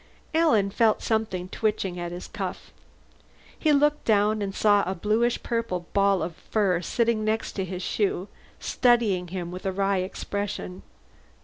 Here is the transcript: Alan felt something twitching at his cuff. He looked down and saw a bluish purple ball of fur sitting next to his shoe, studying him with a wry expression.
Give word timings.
Alan 0.33 0.71
felt 0.71 1.03
something 1.03 1.47
twitching 1.47 1.99
at 1.99 2.11
his 2.11 2.27
cuff. 2.27 2.73
He 3.59 3.71
looked 3.71 4.03
down 4.03 4.41
and 4.41 4.55
saw 4.55 4.81
a 4.89 4.95
bluish 4.95 5.43
purple 5.43 5.85
ball 5.93 6.23
of 6.23 6.37
fur 6.49 6.81
sitting 6.81 7.23
next 7.23 7.51
to 7.51 7.63
his 7.63 7.83
shoe, 7.83 8.27
studying 8.59 9.27
him 9.27 9.51
with 9.51 9.63
a 9.63 9.71
wry 9.71 9.97
expression. 9.97 10.81